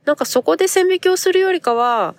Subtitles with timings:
[0.06, 2.14] なんかそこで線引きをするよりかは、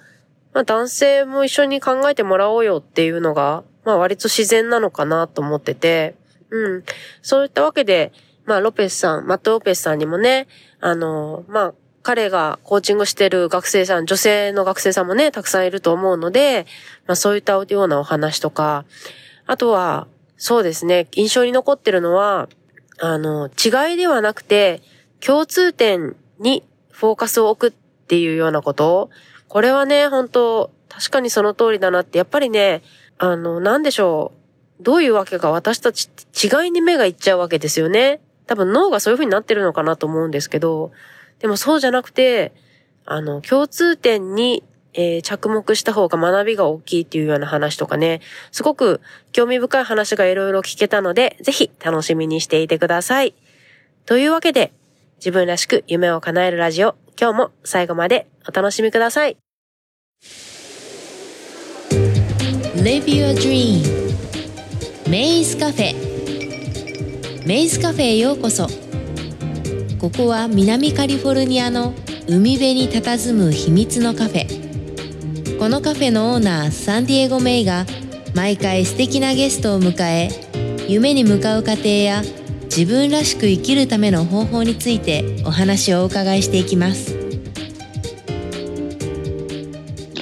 [0.54, 6.16] まあ男性も一緒に考えてもらおうよっていうのが、まあ割と自然なのかなと思ってて、
[6.50, 6.84] うん。
[7.22, 8.12] そういったわけで、
[8.46, 10.48] まあロペスさん、マット・ロペスさんにもね、
[10.82, 11.73] あの、まあ
[12.04, 16.66] 彼がコーチングしてる学生さん、女性の学生さんもね、たくさんいると思うので、
[17.06, 18.84] まあそういったようなお話とか、
[19.45, 22.50] あとは、そうですね、印象に残ってるのは、
[23.00, 24.82] あの、違いではなくて、
[25.20, 26.64] 共通点に
[26.98, 29.10] フォーカスを置くっっていうようなこと？
[29.50, 32.82] これはね、本当確かにその通りだなって、やっぱりね、
[33.18, 34.32] あの、なんでしょ
[34.80, 34.84] う？
[34.84, 38.22] どういうわけか私たちって違いに目がいっちゃうわけですよね。
[38.46, 40.92] 多分脳がそういう風になってるのかなと思うんですけど、
[41.40, 42.54] でもそうじゃなくて、
[43.06, 44.64] あの、共通点に、
[44.94, 49.02] えー、着目した方が学びが大きいっていうような話とかね、すごく
[49.32, 53.36] 興味深い話がいろいろ聞けたので、ぜひ楽しみにしていてください。
[54.06, 54.73] というわけで、
[55.17, 59.38] 自分らしく夢を叶えるラジオ、今日も最後までお楽しみください。
[62.76, 63.82] Live Your Dream.
[65.10, 68.67] メイズカフェメイズカフェへようこそ。
[70.00, 71.94] ここは南カリフォルニアの
[72.28, 75.58] 海辺に佇む秘密のカフェ。
[75.58, 77.88] このカフェのオーナーサンディエゴ・メイが
[78.36, 80.30] 毎回素敵なゲストを迎え
[80.88, 82.22] 夢に向かう過程や
[82.67, 87.16] 自分らしく生きるための方法についてお話をお伺いしていきます。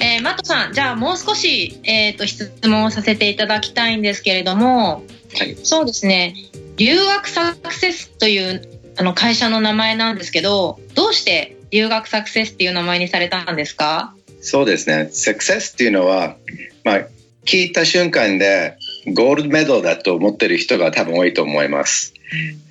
[0.00, 5.04] えー、マットさん、じゃあもう少し、えーと、質問をさせていただきたいんですけれども、
[5.36, 6.34] はい、そうですね、
[6.76, 8.62] 留学サクセスという
[8.96, 14.14] あの会社の名前なんですけど、どうして留学サクセスっていう名前にされたんですか？
[14.40, 16.36] そうですね、サクセスっていうのは、
[16.84, 17.08] まあ、
[17.44, 22.12] 聞いた瞬間でゴールドメダルだと思ってる人が多分多いと思います。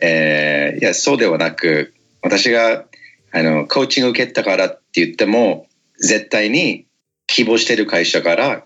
[0.02, 2.86] えー、いや、そうではなく、私が
[3.32, 6.86] あのコーチングを受けたからって言っても、絶対に
[7.28, 8.64] 希望している会社から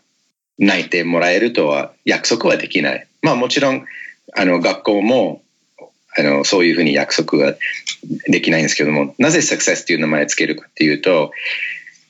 [0.58, 3.08] 内定もらえるとは約束はできない。
[3.22, 3.86] まあもちろん、
[4.36, 5.42] あの学校も
[6.18, 7.56] あのそういうふうに約束は
[8.28, 11.32] できないんですけども、なぜサクセスっていう名前をつけるかっていうと、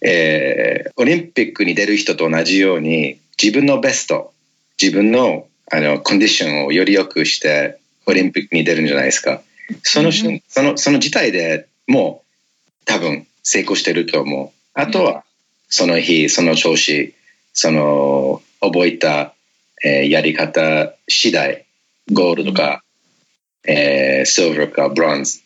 [0.02, 4.34] えー、オリンピックに出る人と同じように自分のベスト、
[4.82, 9.42] 自分のあのコンディションをより良くしてオリンピックに出るんじゃないですか。
[9.84, 12.24] その、うん、その、その事態でも
[12.82, 14.52] う多分成功してると思う。
[14.74, 15.24] あとは、
[15.68, 17.14] その日、その調子、
[17.54, 19.34] その覚えた、
[19.84, 21.66] えー、やり方次第、
[22.12, 22.84] ゴールドか、
[23.64, 25.42] うん、えー、シルバーかブロンズ、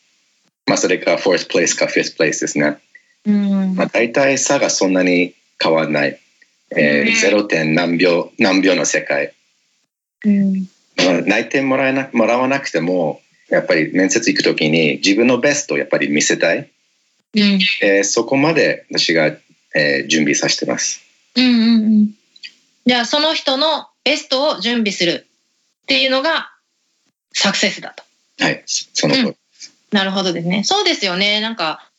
[0.65, 2.77] まあそれか 4th place か 5th place ですね。
[3.25, 6.19] うん、まあ大体差がそんなに変わらない。
[6.75, 7.43] えー、0.
[7.43, 9.33] 点何秒、何秒の世界。
[10.25, 10.67] うん
[11.25, 16.69] 内定もらえなもらわなくてもやっぱり面接行く時に自分のベストをやっぱり見せたい、
[17.35, 19.25] うん、えー、そこまで私が、
[19.75, 21.01] えー、準備させてます。
[21.35, 22.09] うんうんうん、
[22.85, 25.27] じゃあその人のベストを準備する
[25.83, 26.51] っていうのが
[27.33, 28.03] サクセスだと。
[28.43, 29.35] はい、その通り、うん、
[29.91, 30.63] なるほどですね。
[30.63, 31.41] そうですよね。
[31.41, 31.89] なんか、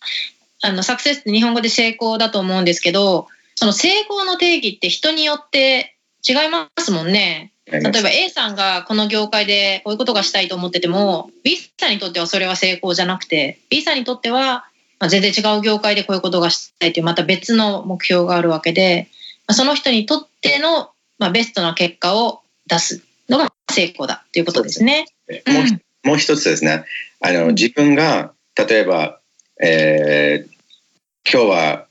[0.62, 5.96] あの、サクセスって日本語で成功だと思うんですけど、その成功の定義って人によって
[6.26, 7.52] 違いますもんね。
[7.66, 14.66] 例えば A さんがこの業界でこういうことがしたいと思ってても B さんにとってはそれは成功じゃなくて B さんにとっては
[15.08, 19.08] 全然違う業界でこういうことがしたいというまた別の目標があるわけで
[19.50, 20.90] その人にとっての
[21.32, 25.06] ベストな結果を出すのが成功だということですね。
[25.28, 25.60] も
[26.04, 26.84] うもう一つですね。
[27.20, 29.20] あの自分が例えば、
[29.60, 31.86] えー、今日は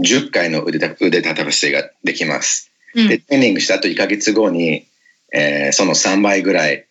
[0.00, 2.72] 10回の腕腕立たせができます。
[2.94, 4.86] で、トレーニングした後1ヶ月後に
[5.32, 6.86] えー、その3倍ぐらい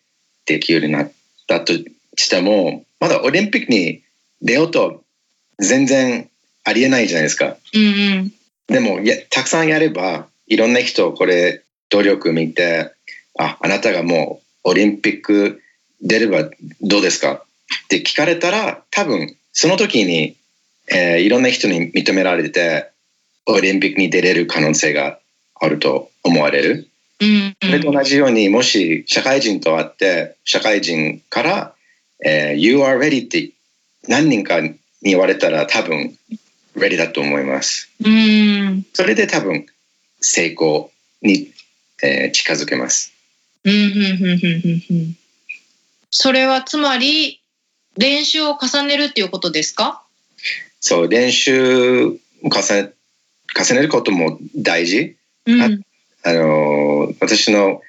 [0.46, 1.12] できるようになっ
[1.46, 1.72] たと
[2.16, 4.02] しても、まだオリンピックに
[4.40, 5.02] 出ようと
[5.58, 6.28] 全然
[6.64, 7.56] ありえないじゃないですか。
[7.74, 7.88] うんう
[8.24, 8.32] ん、
[8.68, 12.92] でもや、たくさんやれば、いろんな人、これ、努力見て、
[13.38, 15.62] あ、あなたがもうオリンピック
[16.00, 16.50] 出れば
[16.80, 17.44] どうですか？
[17.84, 20.36] って聞かれたら、多分、その時に、
[20.88, 22.90] えー、いろんな人に認められて、
[23.46, 25.18] オリンピックに出れる可能性が
[25.54, 26.88] あると思われる。
[27.62, 31.74] それと同じように、もし社会人と会って、社会人から、
[32.24, 33.50] えー、You are ready って
[34.08, 36.16] 何人かに言われたら多分、
[36.76, 37.90] ready だと思います。
[38.04, 39.66] うんそれで多分、
[40.20, 40.90] 成功
[41.20, 41.50] に、
[42.02, 43.12] えー、近づけます。
[46.10, 47.40] それはつまり、
[47.96, 50.02] 練習を重ねるっていうことですか？
[50.80, 52.92] そう、練習を重ね
[53.54, 55.14] 重ねることも大事。
[55.46, 55.82] うん、
[56.22, 57.82] あの、私の、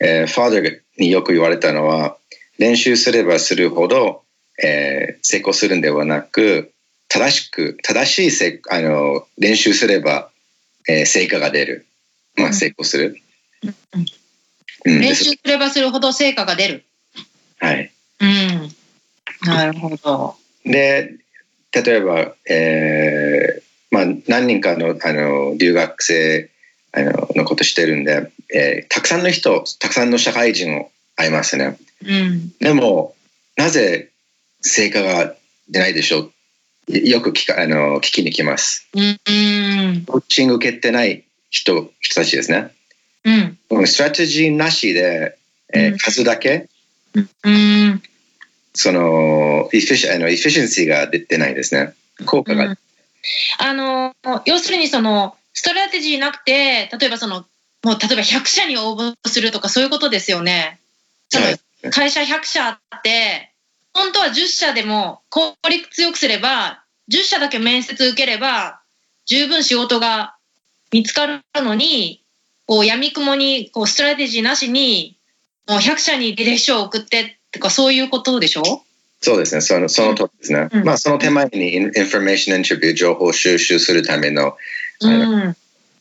[0.00, 2.16] えー、ファーダーによく言われたのは、
[2.58, 4.22] 練習すればするほど、
[4.62, 6.72] えー、成功するんではなく、
[7.08, 10.30] 正しく、正しいせあの練習すれば、
[10.88, 11.86] えー、成果が出る。
[12.36, 13.16] まあ、成功する。
[14.84, 16.84] うん、練習すればするほど成果が出る。
[17.58, 17.92] はい。
[18.20, 18.70] うん。
[19.42, 20.36] なるほど。
[20.64, 21.16] で、
[21.72, 26.50] 例えば、えー、まあ、何人かのあの留学生
[26.92, 33.14] あののことしてるんで、えー、たくさんの人たくさんの社会人を会いますね、うん、でも
[33.56, 34.10] なぜ
[34.60, 35.34] 成果が
[35.68, 36.30] 出ないでしょ
[36.88, 36.98] う？
[36.98, 42.72] よく聞かあの聞きに来ます、うん、コーチング受けてない人人たちですね、
[43.70, 45.38] うん、ストラテジーなしで、
[45.72, 46.68] えー、数だけ、
[47.44, 48.02] うん、
[48.74, 51.94] そのエフィシあのエフィシェンシーが出てないですね。
[52.26, 52.76] 効果が、
[53.58, 54.14] あの
[54.46, 57.44] 要するにそのストラテジーなくて、例えばその、
[57.82, 60.80] もう例えば100社に応募するとかそういうことですよね。
[61.90, 63.52] 会社100社あって、
[63.92, 68.80] 本当は10社でも効率よくすれば、10社だけ面接受ければ、
[69.26, 70.34] 十分仕事が
[70.92, 72.22] 見つかるのに、
[72.64, 75.18] こう、闇雲に、こう、ストラテジーなしに、
[75.68, 78.62] もう100社に履歴書を送ってとか、そういうことでしょ？
[79.20, 80.68] そうですね、そのその通りですね。
[80.72, 84.54] うん、まあ、その手前に information interview、情報収集するためのうん、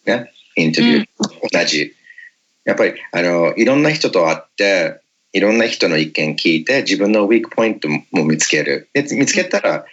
[0.06, 1.08] ね、インタビュー、
[1.52, 1.96] 同じ。
[2.66, 5.02] やっぱりあのいろんな人と会って
[5.34, 8.90] いろんな人の意見聞いて自分のウィークポイントも見つける。
[8.94, 9.86] で見つけたら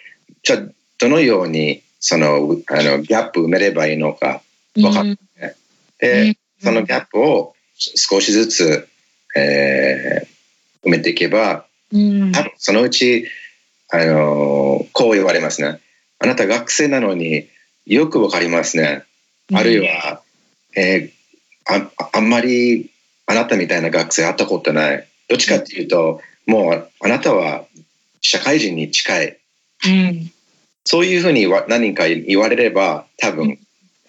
[0.43, 0.59] じゃあ
[0.99, 4.41] どのようにそのあのギャップ埋めればいいのか
[4.75, 5.55] 分かる、ね、
[5.99, 8.87] でそのギャップを少しずつ、
[9.35, 13.27] えー、埋めていけば、多分そのうち
[13.91, 15.79] あのこう言われますね。
[16.19, 17.47] あなた学生なのに
[17.87, 19.03] よくわかりますね。
[19.53, 20.21] あるいは、
[20.75, 22.91] えー、ああんまり
[23.25, 25.07] あなたみたいな学生会ったことない。
[25.29, 27.65] どっちかっていうと、もうあなたは
[28.21, 29.37] 社会人に近い。
[29.85, 30.31] うん、
[30.85, 33.59] そういうふうに何か言われれば、多分、うん、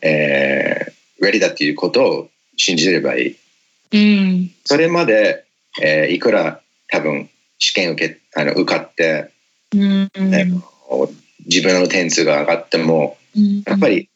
[0.02, 3.36] えー、レディだっていうことを信じればいい。
[3.92, 5.44] うん、それまで、
[5.80, 9.30] えー、いくら多分試験受けあの受かって、
[9.72, 10.10] うん、
[11.46, 13.16] 自分の点数が上がっても、
[13.66, 14.08] やっぱり、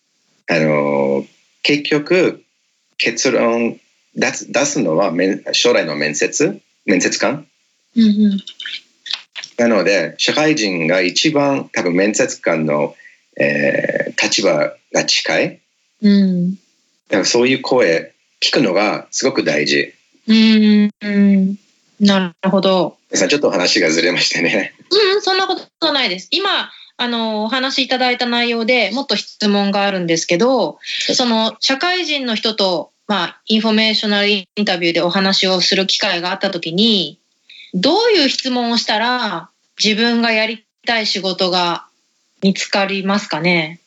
[0.48, 1.24] あの、
[1.62, 2.42] 結局、
[2.98, 3.80] 結論
[4.14, 5.12] 出す出すのは
[5.52, 6.60] 将来の面接？
[6.84, 7.46] 面接官、
[7.96, 8.40] うんうん、
[9.56, 12.96] なので、社会人が一番多分面接官の、
[13.40, 15.60] えー、立場が近い。
[16.02, 16.58] うん、だ
[17.10, 19.94] からそういう声聞くのがすごく大事。
[20.26, 21.58] うん、うん、
[22.00, 22.98] なるほど。
[23.14, 24.74] ちょっと話がずれましてね。
[24.90, 26.28] うん、そんなことないです。
[26.30, 26.70] 今、
[27.02, 30.78] あの、お話しいただいた内容でもっと質問があるんですけど、
[31.14, 37.18] その、社会人の人と、まあ、 informational interview でお話をする機会があったときに、
[37.74, 39.50] どういう質問をしたら
[39.82, 41.86] 自分がやりたい仕事が
[42.40, 43.80] 見つかりますかね？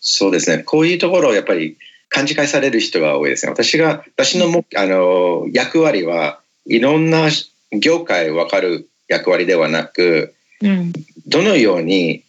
[0.00, 0.62] そうですね。
[0.62, 1.76] こういうところをやっぱり
[2.08, 3.50] 勘違いされる人が多いですね。
[3.50, 7.28] 私が、私のもあの役割はいろんな
[7.72, 10.92] 業界分かる役割ではなく、うん、
[11.26, 12.24] どのように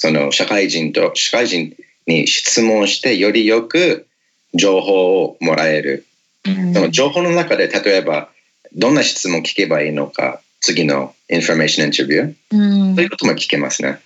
[0.00, 1.76] その社会人と社会人
[2.06, 4.06] に質問してよりよく
[4.54, 6.06] 情報をもらえる。
[6.46, 8.30] うん、その情報の中で例えば
[8.74, 14.00] どんな質問聞けばいいのか次の information interview、うん、そういうことも聞けますね。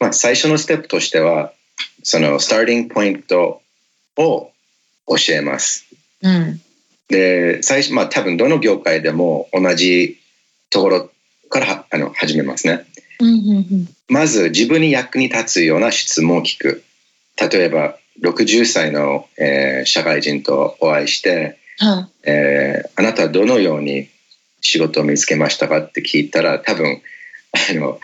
[0.00, 1.52] まあ、最初のステップとしては
[2.02, 3.60] その starting point
[4.16, 4.50] を
[5.06, 5.84] 教えます。
[6.22, 6.58] うん、
[7.08, 10.18] で最初まあ多分どの業界でも同じ
[10.70, 11.10] ところ
[11.50, 12.86] からあの始めますね。
[14.08, 16.84] まず自分に役に立つような質問を聞く。
[17.36, 24.08] 例えば60歳の、えー、社会人とお会いして、はえー、あなたはどのように
[24.60, 27.02] 仕事を見つけましたかって聞いたら多分
[27.70, 27.98] あの、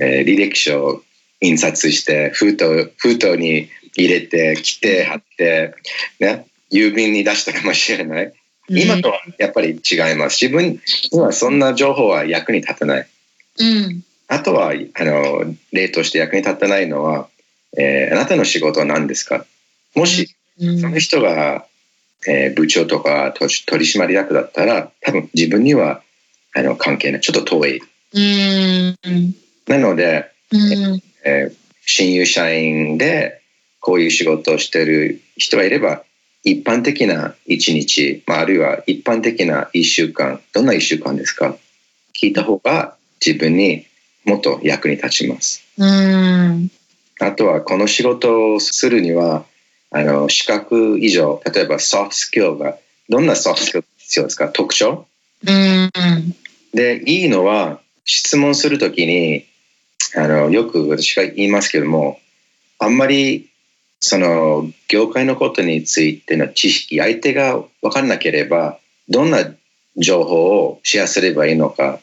[0.00, 1.02] えー、履歴書を
[1.40, 5.74] 印刷して封筒封筒に入れて切って貼って、
[6.20, 8.32] ね、郵便に出したかもしれない。
[8.68, 10.44] 今とはやっぱり違います。
[10.44, 10.80] 自分
[11.12, 13.08] にはそんな情報は役に立たない。
[13.60, 17.28] うん、あとはあの例として役に立たないのは、
[17.76, 19.44] えー、あなたの仕事は何ですか？
[19.94, 21.64] もし、その人が、
[22.28, 23.52] えー、部長とか取
[23.84, 26.02] 締役だったら多分自分には
[26.54, 27.20] あの関係ない。
[27.20, 27.80] ちょっと遠い。
[29.66, 30.30] なので、
[31.24, 31.54] えー、
[31.84, 33.40] 新入社員で
[33.80, 36.02] こういう仕事をしてる人がいれば
[36.42, 41.56] 一般的な一日、まあ、あるいは一般的な一週間どんな一週間ですか？
[42.20, 43.86] 聞いた方が自分に
[44.28, 45.64] もっと役に立ちます。
[45.78, 46.70] うん
[47.20, 49.44] あとはこの仕事をするには
[49.90, 52.76] あの資格以上例えばソフトスキルが
[53.08, 54.48] どんなソフトスキル必要ですか？
[54.48, 55.06] 特徴？
[55.46, 55.90] うん
[56.74, 59.46] でいいのは質問するときに
[60.14, 62.20] あのよく私が言いますけども
[62.78, 63.48] あんまり
[64.00, 69.38] その業界のことについての知識相手が分からなければどんな
[69.96, 71.98] 情報をシェアすればいいのか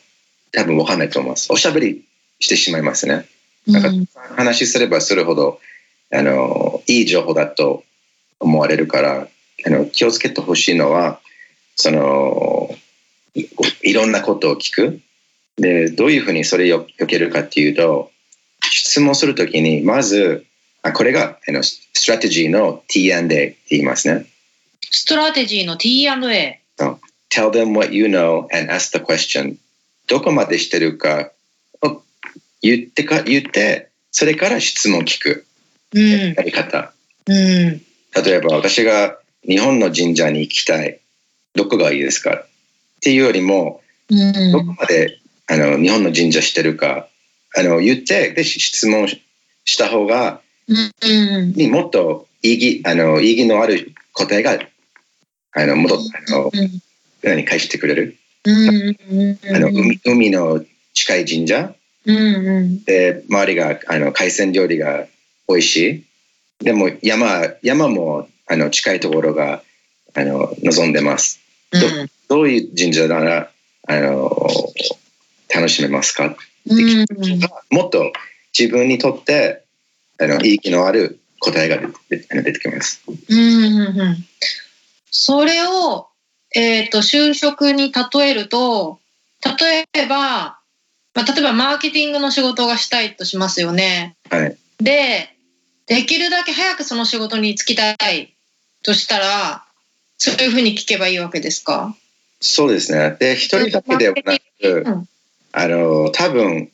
[0.51, 1.51] 多分分かんないと思います。
[1.51, 2.04] おしゃべり
[2.39, 3.25] してしまいますね。
[3.67, 5.59] なんか話すればするほど、
[6.11, 7.83] あの、いい情報だと
[8.39, 9.27] 思われるから、
[9.65, 11.19] あの、気をつけてほしいのは、
[11.75, 12.69] その
[13.33, 13.47] い、
[13.83, 15.01] いろんなことを聞く。
[15.57, 18.11] で、どういうふうにそれをよけるかっていうと、
[18.71, 20.45] 質問するときに、まず、
[20.81, 24.27] あこれがあのストラテジーの T&A って言いますね。
[24.91, 26.61] ストラテジーの T&A?
[27.29, 29.57] Tell them what you know and ask the question.
[30.07, 31.34] どこまで知ってるかを
[32.61, 35.45] 言ってか言ってそれから質問聞く。
[35.93, 36.91] やり方、
[37.27, 37.81] うん、例
[38.27, 40.99] えば私が日本の神社に行きたい。
[41.53, 42.35] どこがいいですか？
[42.35, 42.47] っ
[43.01, 47.07] ていうよりも、うん、どこまであの日本の神社してるか。
[47.55, 54.59] あの言ってで質問した方が、うん、にもっと意義あの意義のある答えが
[55.53, 55.99] あの戻あ
[56.31, 56.51] の、
[57.23, 58.17] 何返してくれる？
[58.45, 61.73] あの海海の近い神社、
[62.05, 65.05] うんうん、で周りがあの海鮮料理が
[65.47, 66.03] 美味しい。
[66.63, 69.61] でも山山もあの近いところが
[70.13, 71.81] あの望んでます、うん、
[72.29, 73.51] どういう神社なら
[73.87, 74.31] あの
[75.53, 76.35] 楽しめますか、
[76.67, 77.05] うん、
[77.71, 78.13] もっと
[78.57, 79.63] 自分にとって
[80.19, 81.77] あの意義のある答えが
[82.09, 83.03] 出てきます。
[83.07, 84.25] うんうんうん、
[85.11, 86.07] それを
[86.55, 88.99] えっ、ー、と、就職に例えると、
[89.59, 90.59] 例えば、
[91.15, 94.15] まあ、例えばマーケティングの仕事がしたいとしますよね。
[94.29, 94.57] はい。
[94.79, 95.29] で、
[95.87, 98.35] できるだけ早くその仕事に就きたい
[98.83, 99.63] としたら、
[100.17, 101.95] そういうふうに聞けばいいわけですか？
[102.41, 103.15] そうですね。
[103.19, 105.09] で、一人だけではなく、うん、
[105.53, 106.69] あの、多分、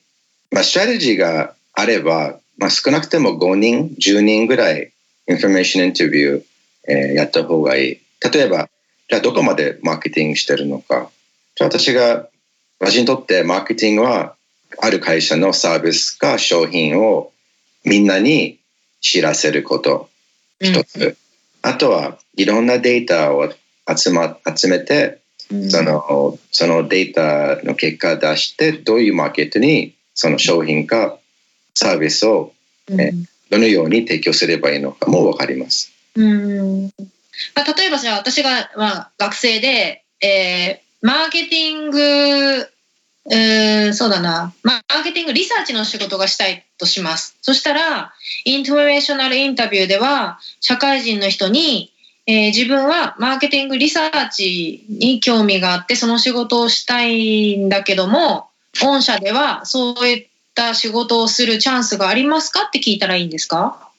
[0.51, 4.91] まあ、ストラテジーがあれば、まあ、少なくても5人、10人ぐらい、
[5.29, 6.43] インフォメーションインタビュー、
[6.87, 8.01] えー、やった方がいい。
[8.33, 8.69] 例えば、
[9.07, 11.11] じゃあどこまでマーケティングしてるのか。
[11.55, 12.27] じゃあ私が、
[12.81, 14.35] 私にとってマーケティングは、
[14.79, 17.31] ある会社のサービスか商品を
[17.85, 18.59] みんなに
[19.01, 20.09] 知らせること、
[20.59, 20.99] 一つ。
[20.99, 21.17] うん、
[21.61, 23.53] あとはいろんなデータを
[23.95, 25.19] 集,、ま、集めて、
[25.69, 31.19] そのそのデータの結果を出してどういうマーケットにその商品か
[31.75, 32.53] サービスを、
[32.89, 33.13] ね、
[33.49, 35.91] どのように提供すればいいのかも分かります。
[36.15, 36.83] うん。
[37.53, 42.70] まあ、例えばじゃあ私が、まあ、学生で、えー、マーケティング、
[43.33, 47.37] えー、そうだな、マーケティングリサーチの仕事がしたいとします。
[47.41, 51.93] そしたら、 informational interview では、社会人の人に、
[52.27, 58.49] えー、自分はマーケティングリサーチに興味があって、その仕事をしたいんだけども、
[58.81, 62.65] 御社ではそういった仕事をするチャンスがありますか？
[62.65, 63.89] って聞いたらいいんですか？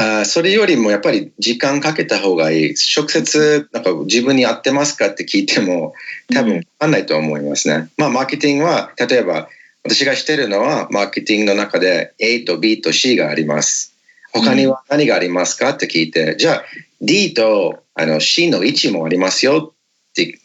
[0.00, 2.74] あそれよりもやっぱり時間かけた方がいい。
[2.96, 5.92] 直接なんか自分に合ってますかって聞いても
[6.32, 7.90] 多分分かんないと思いますね。
[7.98, 9.48] まあマーケティングは例えば
[9.84, 13.94] 私がしてるのはマーケティングの中で A と B と C があります。
[14.32, 16.64] 他には何がありますかって聞いて、じゃあ
[17.02, 20.38] D とあの C の位置もありますよって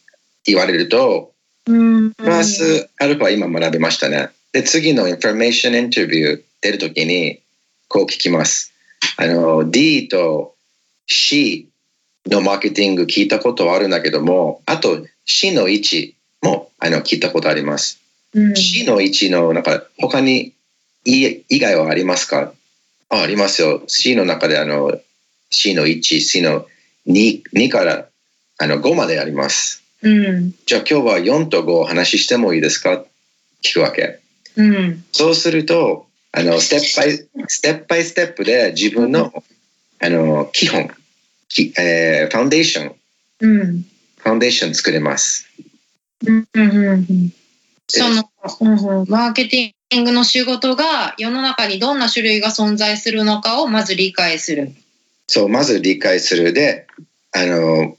[0.43, 1.31] 言われると、
[1.65, 4.29] プラスアルファ今学びましたね。
[4.51, 7.41] で、次のインフォメーションインタビュー出るときに
[7.88, 8.75] こう聞きます。
[9.17, 10.55] あの D と
[11.07, 11.67] C
[12.27, 18.00] のマーケティング聞いたことはあるんだけども、あと C の位置もあの聞いたことあります。
[18.33, 20.53] うん、C の位置のなんか他に
[21.03, 22.51] 以外はありますか？
[23.09, 23.83] あありますよ。
[23.88, 24.97] C の中であの
[25.50, 26.65] C の1、C の
[27.07, 28.07] 2, 2から
[28.57, 29.83] あの5まであります。
[30.01, 33.03] うん、じゃあ今日は4と5を話してもいいですか？
[33.63, 34.19] 聞くわけ。
[34.57, 36.07] うん、そうすると
[36.38, 39.32] あのステップバイステップバイステップで自分の
[40.01, 40.89] あの基本、
[41.80, 42.96] えー、ファンデーション、
[43.39, 43.86] うん、
[44.18, 45.48] ファンデーション作れます。
[46.27, 47.34] うんうんうん、
[47.88, 54.74] その、うんうん、マーケティングの仕事が世の中にどんな種類が存在するのかをまず理解する。
[55.27, 56.88] そう、まず理解するで、
[57.32, 57.96] あの、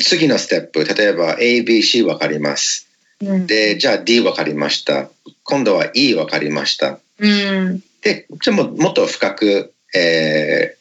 [0.00, 2.88] 次のステップ、例えば A、B、C 分かります。
[3.20, 5.08] うん、で、じゃあ D 分かりました。
[5.50, 7.00] 今度は E 分かりました。
[7.18, 10.76] うん、で、ちょももっと深く、え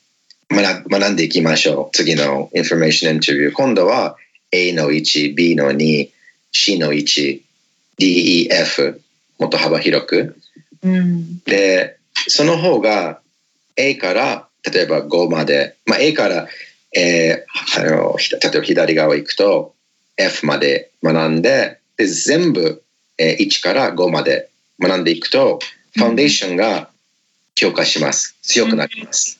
[0.50, 1.96] ー、学学んでいきましょう。
[1.96, 3.54] 次のインフォメーションインタビュー。
[3.54, 4.16] 今度は
[4.52, 6.10] A の1、B の2、
[6.52, 7.42] C の1、
[7.98, 9.02] D、E、F。
[9.40, 10.38] もっと幅広く。
[10.84, 11.98] うん、で、
[12.28, 13.20] その方が
[13.76, 16.48] A から例えば5まで、まあ、A から、
[16.96, 19.74] えー、あの例えば左側行くと
[20.18, 22.84] F まで学んでで全部、
[23.18, 24.50] えー、1から5まで
[24.80, 25.60] 学んでいくと
[25.96, 26.90] ファンデーションが
[27.56, 28.38] 強化します。
[28.42, 29.40] 強くなります。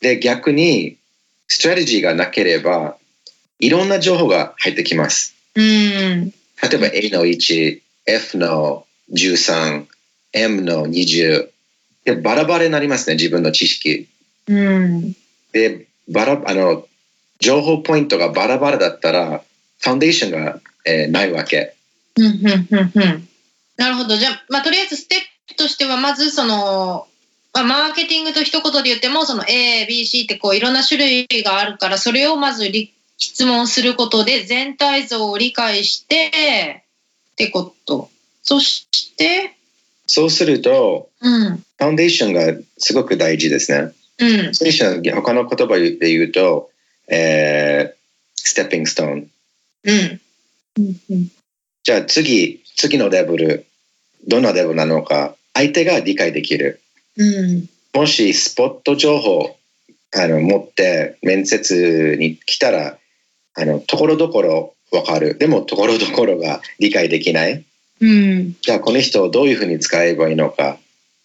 [0.00, 0.96] で、逆に、
[1.46, 2.96] ストラテジーがなければ、
[3.58, 5.34] いろんな情報が入ってきます。
[5.54, 6.32] うん、例
[6.74, 9.86] えば A の1、F の13、
[10.32, 11.48] M の20。
[12.04, 14.08] で、バラバラになりますね、自分の知識。
[14.46, 15.12] うん、
[15.52, 16.86] で、バラ、あの、
[17.40, 19.42] 情報ポイントがバラバラだったら、
[19.80, 21.74] ファンデーションが、えー、ないわけ。
[23.78, 24.16] なるほど。
[24.16, 27.06] じゃあ、まあ、とりあえずステップとしては、まずその、
[27.54, 32.70] まあ、マーケティングと一言で言っても、その A、B、C ってこういろんな種類があるから、それをまず
[33.16, 36.84] 質問することで全体像を理解して、
[37.32, 38.10] ってこと。
[38.42, 39.54] そして、
[40.06, 43.92] そうすると、うん、ファンデーションがすごく大事ですね。
[44.18, 46.70] うん、ファンデーション、他の言葉で言うと、
[47.08, 47.98] えー、
[48.34, 49.30] ステッピングストーン。
[49.84, 50.20] うん。
[50.78, 51.30] うん、
[51.88, 53.66] じゃあ次、次のレベル、
[54.26, 56.82] どんなレベルなのか、相手が理解できる。
[57.16, 59.56] うん、もしスポット情報
[60.14, 62.98] あの持って面接に来たら、
[63.54, 65.38] あの、ところどころわかる。
[65.38, 67.64] でも、ところどころが理解できない。
[68.02, 70.76] うん、じゃあ、この人をどういうふうに使えばいいのか、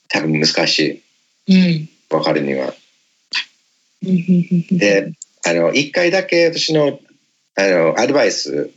[0.08, 1.04] 多分難し
[1.46, 1.54] い。
[2.10, 2.74] わ、うん、かるには。
[4.72, 5.12] で、
[5.46, 7.02] あの、一回だけ私の、
[7.56, 8.72] あの、アドバイス、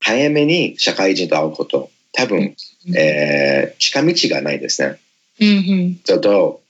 [0.00, 1.90] 早めに社会人と会うこと。
[2.12, 2.56] 多分、
[2.96, 4.98] えー、近道がないですね。
[5.40, 6.62] うんちょっと、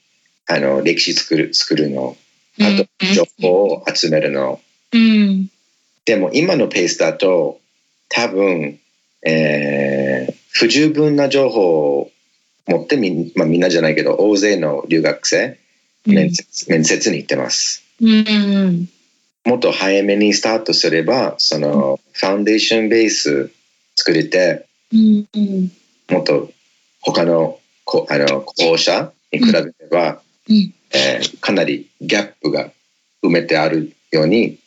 [0.47, 2.15] あの、歴史作る、作るの。
[2.59, 4.59] あと、情報を集めるの。
[4.91, 5.49] うん、
[6.05, 7.59] でも、今のペースだと、
[8.09, 8.79] 多分、
[9.25, 12.11] えー、不十分な情報を
[12.67, 15.57] 持ってみ,、まあ、みんなじゃないけど、大勢の留学生、
[16.05, 17.83] 面接,、面接に行ってます。
[18.01, 18.89] うん
[19.49, 23.51] もっと早めにスタートすれば、その、ファウンデーションベース
[23.95, 24.67] 作れて、
[26.07, 26.51] もっと
[27.01, 32.69] 他のこあの校舎に比べれば、うん、えー、かなりギャップが
[33.23, 34.59] 埋めてあるように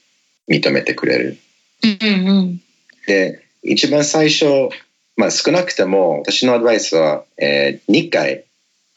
[0.49, 1.39] 認めてくれる。
[1.85, 2.61] うんうん、
[3.07, 4.47] で一番最初、
[5.17, 8.45] まあ、少なくても私のアドバイスは、えー、2回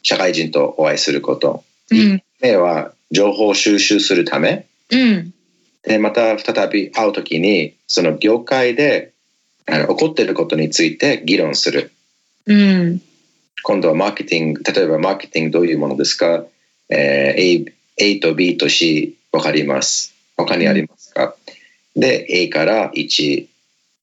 [0.02, 1.64] 社会人とお会いすること。
[1.92, 5.35] うん、1目は情報収集するため、うん、
[5.86, 9.14] でまた再び会う時にその業界で
[9.68, 11.92] あの起こっていることについて議論する。
[12.48, 13.02] うん、
[13.64, 16.46] 今度はマーケティング、例えばマーケティングどういうものですか、
[16.90, 17.42] えー、
[17.98, 20.14] A, A と B と C 分かります。
[20.38, 21.36] 他にありますか、
[21.96, 23.48] で、A から1、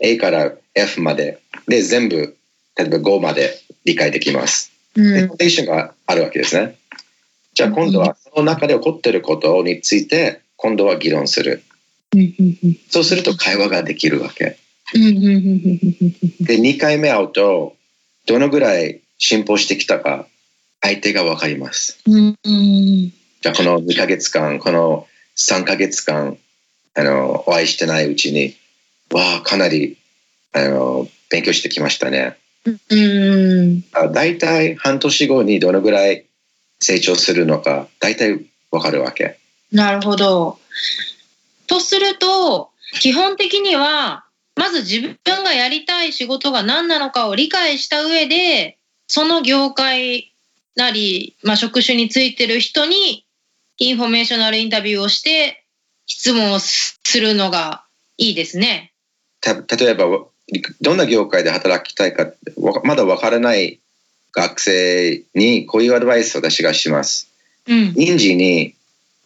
[0.00, 2.36] A から F まで、で、全部、
[2.76, 4.72] 例えば5まで理解できます。
[4.96, 6.76] うん、で、コテーションがあるわけですね。
[7.54, 11.62] じゃあ今度はその中で起こっていることについて、今度は議論する。
[12.90, 14.58] そうすると会話ができるわけ。
[14.94, 17.76] で、2回目会うと、
[18.26, 20.26] どのぐらい進歩してきたか、
[20.80, 21.98] 相手がわかります。
[22.04, 26.36] じゃあこの2ヶ月間、この3ヶ月間、
[26.94, 28.54] あの、お会いしてないうちに、
[29.10, 29.96] わあ、かなり、
[30.52, 32.36] あの、勉強してきましたね。
[32.64, 33.84] うん。
[34.12, 36.26] 大体半年後にどのぐらい
[36.80, 38.38] 成長するのか、大体
[38.70, 39.38] わかるわけ。
[39.72, 40.58] なるほど。
[41.66, 42.70] とすると、
[43.00, 50.32] 基本的には、まず自分がやりたい仕事が何なのかを理解した上で、その業界
[50.76, 53.24] なり、まあ、職種についてる人に
[53.78, 55.64] informational interview をして
[56.06, 57.84] 質問をするのが
[58.18, 58.92] いいですね。
[59.40, 60.06] た例えば、
[60.80, 62.32] どんな業界で働きたいか
[62.84, 63.80] まだわからない
[64.32, 67.30] 学生にこういうアドバイスを私がします。
[67.66, 68.74] うん、人事に、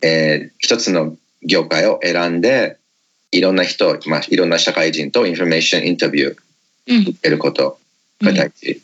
[0.02, 2.78] えー、一つの業界を選んで、
[3.32, 7.78] いろんな人、まあ、いろんな社会人とインフォメーションインタビュー受けること
[8.22, 8.82] が大事。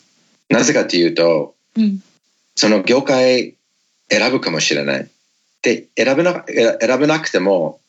[0.49, 2.03] うん、なぜかというと、うん、
[2.55, 3.55] その業界
[4.09, 5.09] 選ぶかもしれない。
[5.61, 7.79] で、選べな選べなくても、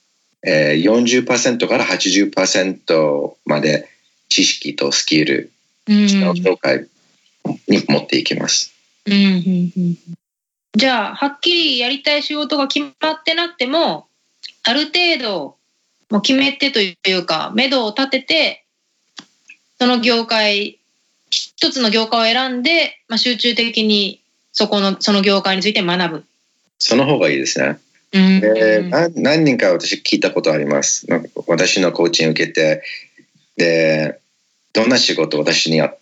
[0.46, 3.88] えー、40%から80%まで
[4.29, 5.50] 知識とスキル、
[5.88, 6.87] の業界
[7.68, 8.72] に持っていきます。
[9.07, 9.72] うん、
[10.74, 14.07] じゃあ、はっきりやりたい仕事が決まってなくても、
[14.62, 15.57] ある程度、
[16.11, 18.64] もう決めてというか、目処を立てて、
[19.78, 20.78] その業界、
[21.30, 26.24] 一つの業界を選んで、まあ、集中的にそこの、その業界について学ぶ。
[26.78, 27.78] その方がいいですね。
[28.12, 31.07] うん、で何人か私聞いたことあります。
[31.48, 32.83] 私のコーチング受けて、
[33.57, 34.20] で、
[34.72, 35.96] どんな仕事私に合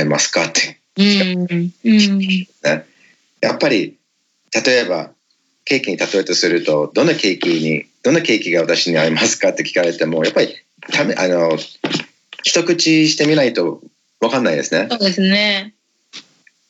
[0.00, 0.78] いますかって。
[0.96, 1.46] うん、
[2.62, 2.84] ね、
[3.40, 3.96] やっぱり、
[4.64, 5.10] 例えば、
[5.68, 10.54] ケーキに例えとすると、どんなケーキに、どんなケーキが私に合いますかって聞かれても、やっぱり、
[10.90, 11.58] ためあの、
[12.42, 13.82] 一口してみないと
[14.18, 14.88] 分かんないですね。
[14.90, 15.74] そうですね。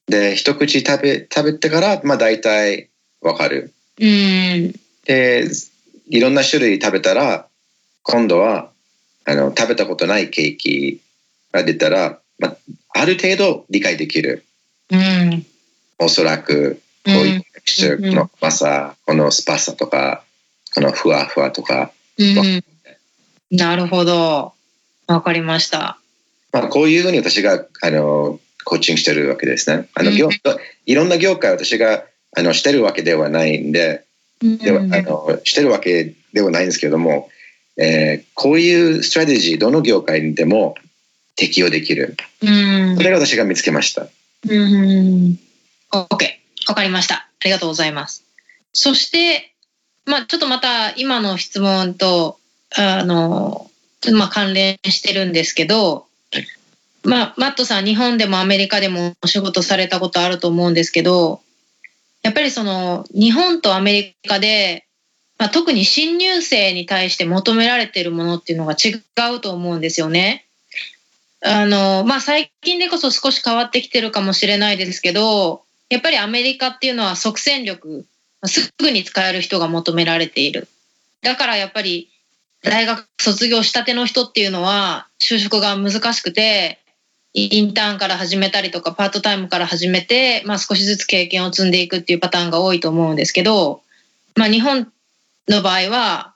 [0.09, 2.89] で、一口食べ、食べてから、まあ大体
[3.23, 3.73] 分かる。
[4.01, 4.75] うん。
[5.05, 5.49] で、
[6.11, 7.47] いろんな種類食べたら、
[8.03, 8.73] 今度は、
[9.27, 11.01] あの、食べたことないケーキ
[11.53, 12.57] が出たら、まあ、
[12.95, 14.45] ある程度理解できる。
[14.91, 15.47] うん。
[16.01, 16.81] おそらく、
[17.15, 20.25] こういうテクスチャーの甘さ、このスパさとか、
[20.75, 21.91] このふわふわとか。
[22.19, 22.65] うん、
[23.51, 24.53] なるほど。
[25.07, 25.99] わかりました。
[26.53, 29.89] まあ、こういうふうに私が、あの、コーチングしてるわけですね。
[29.95, 30.29] あの、業、
[30.87, 32.05] いろんな業界私が、
[32.37, 34.05] あの、してるわけではないんで、
[34.43, 37.31] では、あの、してるわけではないんですけども、
[37.79, 40.75] えー、こういうストラテジー、どの業界でも
[41.37, 42.17] 適用できる。
[42.43, 42.97] うん。
[42.97, 44.09] それが私が見つけました。
[44.49, 45.39] うん。
[45.93, 46.38] OK。
[46.69, 47.15] わかりました。
[47.15, 48.25] ありがとうございます。
[48.73, 49.55] そして、
[50.05, 52.39] まあ、ちょっとまた今の質問と、
[52.77, 53.71] あの、
[54.13, 56.07] まあ、関連してるんですけど、
[57.05, 61.41] まあ、マットさん、日本でもアメリカでもお仕事されたことあると思うんですけど、
[62.23, 64.85] やっぱりその、日本とアメリカで、
[65.39, 69.01] まあ、特に新入生に対して求められているものっていうのが違
[69.35, 70.45] うと思うんですよね。
[71.41, 78.07] あの、まあ、最近でこそ少し変わってきてるかもしれないですけど、やっぱりアメリカっていうのは即戦力、
[78.45, 80.69] すぐに使える人が求められている。
[81.23, 82.09] だからやっぱり
[82.63, 86.79] 大学卒業したての人っていうのは就職が難しくて、
[87.35, 93.83] インターンから始めたりとかパートタイムから始めて、まあ、少しずつ経験を積んでいくっていうパターンが多いと思うんですけど、
[94.35, 94.91] まあ、日本
[95.49, 96.35] の場合は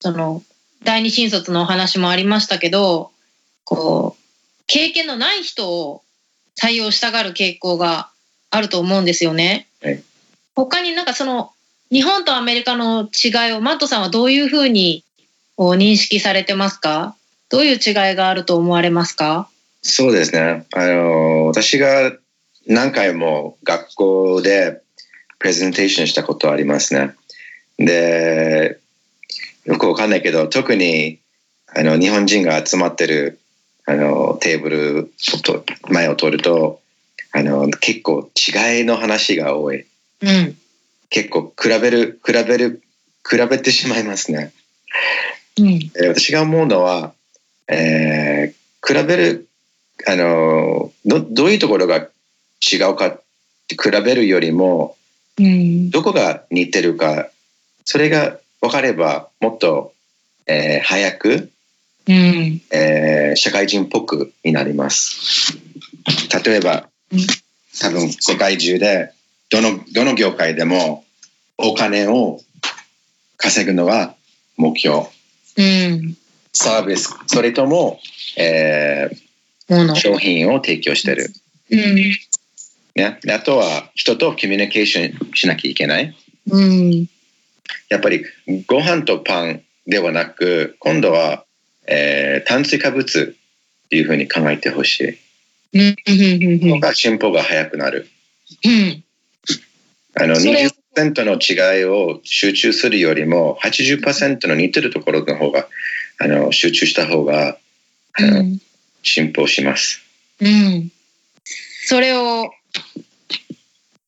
[0.00, 0.42] その
[0.82, 3.10] 第二新卒のお話もありましたけど
[3.64, 6.02] こう経験のない人を
[6.60, 8.10] 採用したがる傾向が
[8.50, 9.68] あると思うんですよね。
[9.82, 10.02] はい、
[10.54, 11.52] 他になんかその
[11.90, 15.04] 日本とアメリカの違いをマットさんはどういうふうに
[15.58, 17.16] 認識されてますか？
[17.48, 19.48] どういう違いがあると思われますか？
[19.82, 20.66] そうですね。
[20.72, 22.12] あの、私が
[22.66, 24.82] 何回も学校で
[25.38, 27.14] プレゼンテーションしたことありますね。
[27.78, 28.78] で、
[29.64, 31.18] よくわかんないけど、特に
[31.66, 33.38] あの日本人が集まってる
[33.86, 36.79] あのテーブルと前を取ると
[37.32, 39.86] あの結構違いの話が多い。
[40.22, 40.56] うん、
[41.08, 42.82] 結構比べる、比べる、
[43.28, 44.52] 比べてしまいますね。
[45.58, 47.12] うん、私が思うのは、
[47.68, 49.48] えー、比べる
[50.06, 52.08] あのどどういうところが
[52.60, 53.22] 違うかっ
[53.68, 54.96] て比べるよりも、
[55.38, 57.28] うん、どこが似てるか
[57.84, 59.92] それが分かればもっと、
[60.46, 61.50] えー、早く、
[62.08, 65.58] うんえー、社会人っぽくになります。
[66.44, 66.82] 例えば、うん、
[67.80, 69.12] 多分世界中で
[69.50, 71.04] どのどの業界でも
[71.58, 72.40] お金を
[73.36, 74.14] 稼ぐのが
[74.56, 75.06] 目標。
[75.56, 76.16] うん、
[76.52, 77.98] サービスそれとも、
[78.36, 81.32] えー、商品を提供してる。
[81.70, 81.94] うん、
[82.96, 86.14] ね、あとは人とコミュニケーションしなきゃいけない。
[86.48, 87.06] うん、
[87.88, 88.24] やっぱり
[88.66, 91.44] ご飯とパンではなく、今度は、
[91.86, 93.36] えー、炭水化物
[93.86, 95.18] っていうふうに考えてほしい。
[95.72, 96.80] うん。
[96.80, 98.08] が進歩が早くなる。
[98.64, 99.04] うん。
[100.14, 100.72] あの、20%
[101.24, 105.68] の違いを集中するよりも、80%の似てるところの方が、
[106.18, 107.58] あの、集中した方が、
[108.14, 108.60] あの、うん、
[109.02, 110.02] 進歩します。
[110.40, 110.90] うん。
[111.84, 112.50] それを、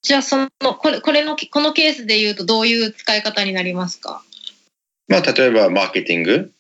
[0.02, 4.24] じゃあその、これ、これの、このケースで言うとどういう使い方になりますか？
[5.06, 6.52] まあ、例えばマーケティング。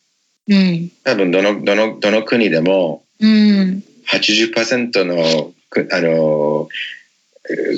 [0.48, 0.92] うん。
[1.02, 3.82] 多分、どの、どの、どの国でも、うん。
[4.08, 5.52] 80%の、
[5.90, 6.68] あの、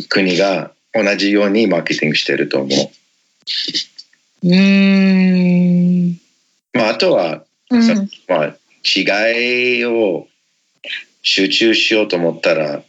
[0.09, 4.49] 国が同じようにマーケティングしてると思う。
[4.49, 6.21] うん。
[6.73, 10.29] まあ、あとは、うん、まあ、違いを
[11.23, 12.83] 集中しようと思ったら、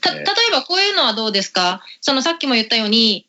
[0.00, 1.82] た例えばこういうのはどうですか？
[2.00, 3.26] そのさっきも言ったように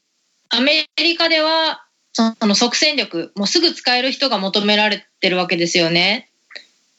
[0.50, 1.84] アメリカでは
[2.14, 6.30] その即戦力もうすぐ使える人が求められてるわけですよね。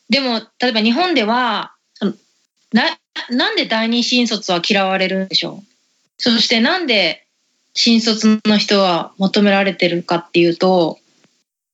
[0.09, 1.75] でも例えば日本では
[2.73, 2.99] な
[3.31, 5.65] なんで第二新卒は嫌われるんでしょう？
[6.19, 7.25] そしてなんで
[7.75, 10.99] 新卒の人は求められてるかっていうと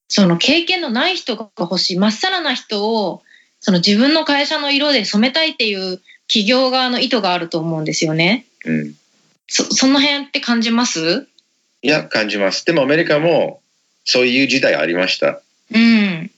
[0.09, 3.23] その経験のない人が欲しいまっさらな人を
[3.61, 8.47] その自分の会社の色で染めたいっていう企業側の意図があると思うんですよね。
[8.65, 8.95] うん。
[9.49, 11.27] そ、その辺って感じます？
[11.83, 12.65] いや、感じます。
[12.65, 13.61] でもアメリカも
[14.05, 15.41] そういう時代ありました。
[15.73, 16.31] うん。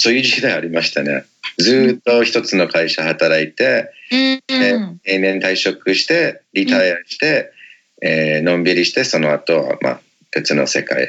[0.00, 1.24] そういう時代ありましたね。
[1.58, 7.52] ずっと一つの会社働いて、うん、定年退職して、リタイアして、
[8.00, 10.00] うん、えー、のんびりして、その後は、まあ、
[10.32, 11.08] 別の世界。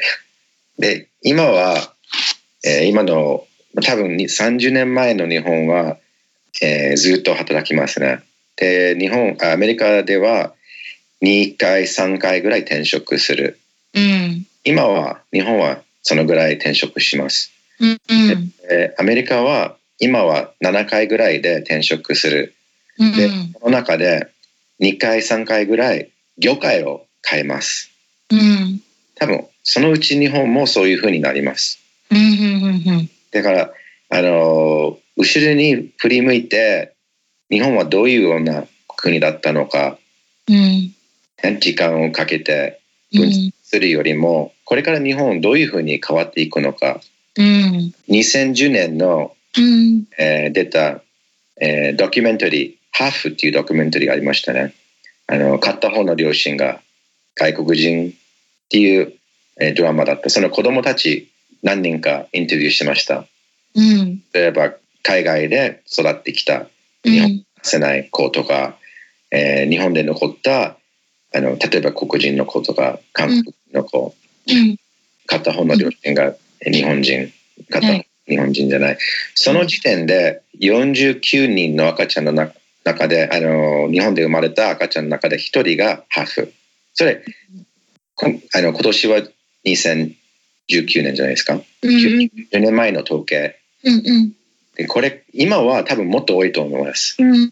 [0.78, 1.94] で、今は、
[2.64, 3.46] えー、今の、
[3.84, 5.98] 多分30年前の日本は、
[6.60, 8.20] えー、ずっと働きますね。
[8.56, 10.52] で、日本、アメリカでは
[11.22, 13.60] 2回、3回ぐらい転職する。
[13.94, 17.52] うん、今は、日本はそのぐらい転職します。
[18.98, 22.54] アメリカは今は7回ぐらいで転職する。
[22.98, 24.28] で、この中で
[24.80, 27.90] 2回、3回ぐらい業界を変えます。
[28.30, 28.80] うん、
[29.14, 31.80] 多分、そのうち日本もそういうふうになります。
[33.30, 33.72] だから、
[34.08, 36.92] あの、後ろに振り向いて、
[37.50, 38.64] 日本はどういうような
[38.96, 39.98] 国だったのか、
[40.48, 40.92] うん、
[41.60, 42.80] 時間をかけて
[43.12, 47.00] 分析するよりも、これから日本どういうふうに変わっていくのか、
[47.36, 51.02] うん、2010年の、うん、えー、出た、
[51.60, 54.74] えー、ドキュメンタリー、ハーフっていうドキュメンタリーがありましたね。
[55.26, 56.80] あの、片方の両親が
[57.34, 58.12] 外国人っ
[58.68, 59.14] ていう、
[59.60, 60.30] えー、ドラマだった。
[60.30, 61.30] その子供たち
[61.62, 63.26] 何人かインタビューしました。
[63.74, 66.66] うん、例えば海外で育ってきた
[67.04, 68.76] 日本せない子とか、
[69.30, 70.76] うん、えー、日本で残った
[71.32, 74.14] あの例えば黒人の子とか韓国の子、
[74.48, 74.76] うん、
[75.26, 77.32] 片方の両親が日本人
[77.68, 78.98] 片方日本人じゃない、
[79.34, 86.52] その時点で49人の赤ちゃんの中であの日本で生まれた赤ちゃんの中で1人がハーフ。
[86.94, 87.24] それ
[88.54, 89.18] あの今年は
[89.64, 90.14] 2019
[91.02, 94.32] 年じゃないですか、うん、10年前の統計、うんうん。
[94.76, 97.16] でこれ今は多分もっと多いと思います。
[97.18, 97.50] うんうん、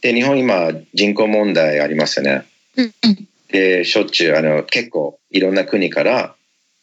[0.00, 2.44] で日本今人口問題ありますよね。
[2.76, 6.34] うんうん、でしょっちゅうあの結構いろんな国から、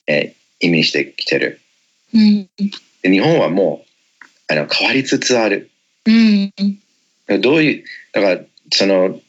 [0.08, 1.60] えー、移民してきてる。
[2.14, 2.50] うん、
[3.02, 3.84] で日本はも
[4.50, 5.70] うあの変わりつつある。
[6.06, 9.20] うん、どういうだからその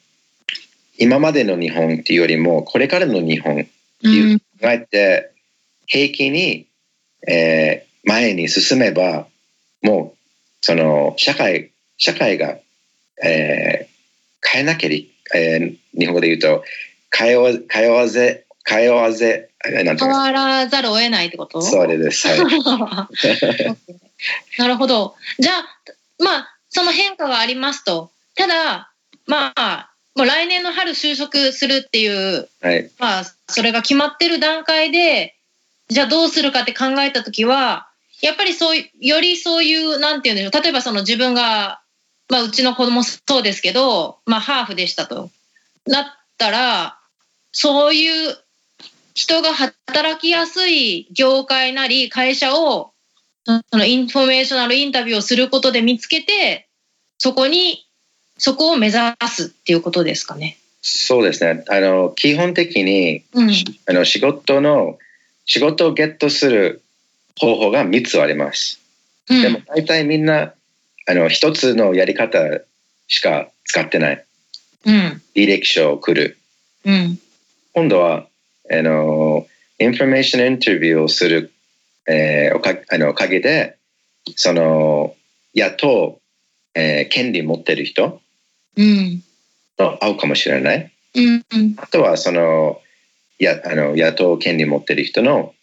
[0.99, 3.65] 今までの日本っていうよりもこれからの日本っ
[4.01, 5.33] ていう考えて
[5.87, 6.67] 平気に、
[7.27, 9.27] えー、前に進めば
[9.85, 10.19] もう、
[10.63, 12.57] その、社会、社会が、
[13.23, 16.65] えー、変えなければ、えー、日本語で言うと、
[17.15, 19.51] 変わ、変わぜ、変わぜ、
[19.85, 21.63] なん変わらざるを得ないってこと？
[21.63, 22.29] そうです。
[22.29, 22.41] はい、
[24.59, 25.15] なるほど。
[25.39, 25.65] じゃあ、
[26.19, 28.11] まあ、その変化がありますと。
[28.37, 28.91] ただ、
[29.27, 35.35] まあ、もう来年の春就職するっていう、はい、まあ、それが決まってる段階で、
[35.89, 37.89] じゃあどうするかって考えたときは、
[38.23, 41.81] やっぱりそうよりそういうなんて言うんでしょう例えばその自分が、
[42.31, 45.31] まあ、うちの子供そうですけど、まあ、ハーフでしたと
[45.87, 46.05] なっ
[46.39, 46.99] たら
[47.53, 48.37] そういう
[49.15, 52.93] 人が働きやすい業界なり会社を
[53.45, 56.69] その informational interview をすることで見つけて
[57.19, 57.87] そこに
[58.39, 58.99] そこを目指
[59.29, 60.59] すっていうことですかね。
[60.83, 61.65] そうですね。
[61.69, 63.51] あの基本的に、うん、
[63.89, 64.99] あの仕事の
[65.47, 66.83] 仕事をゲットする
[67.39, 68.81] 方法が3つあります。
[69.29, 70.53] うん、でも大体みんな、
[71.07, 72.39] あの、一つのやり方
[73.09, 74.25] しか使ってない。
[74.87, 75.23] うん。
[75.35, 76.39] 履歴書を送る。
[76.85, 77.19] うん。
[77.73, 78.27] 今度は、
[78.71, 79.47] あの、
[79.79, 81.53] インフォメーションインタビューをする、
[82.07, 83.77] えー、おかあのおかげで、
[84.37, 85.15] その、
[85.53, 86.21] 雇う、
[86.75, 88.21] えー、権利持ってる人
[89.77, 90.91] と会うかもしれない。
[91.15, 91.45] うん
[91.77, 92.81] あとは、その、
[93.39, 95.55] やあの雇う権利持ってる人の、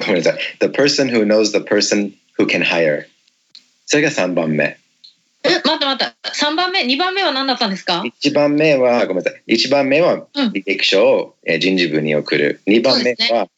[0.00, 3.06] ごめんなさい、the person who knows the person who can hire。
[3.86, 4.79] それが3番目。
[5.42, 12.60] え、待って待って、3番目、2番目は何だったんですか ?1 番目は、ごめんなさい、1番目は履歴書を、うん、人事部に送る。
[12.66, 13.50] 2番目は、ね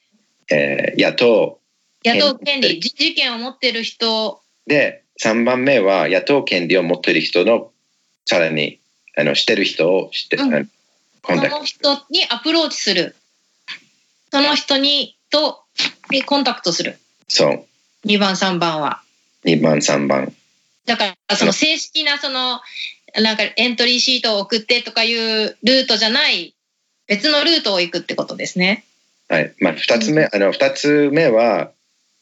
[0.51, 1.59] えー、野党。
[2.05, 4.41] 野党権利、人事権を持ってる人。
[4.67, 7.71] で、3番目は野党権利を持ってる人の、
[8.27, 8.79] さらに、
[9.17, 10.71] あの、してる人を知って、うん、
[11.25, 13.17] その人にアプローチする。
[14.31, 15.63] その人に、と、
[16.11, 16.99] にコンタクトする。
[17.29, 17.67] そう。
[18.07, 19.03] 2番、3番は。
[19.45, 20.33] 2番、3番。
[20.87, 22.61] だから、その正式な、その、
[23.21, 26.55] なんかエントリーシートを送ってとかいうルートじゃない、
[27.07, 28.85] 別のルートを行くってことですね。
[29.29, 29.55] はい。
[29.61, 31.71] まあ、二つ目、あの、二つ目は、